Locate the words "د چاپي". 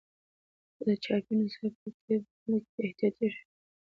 0.87-1.33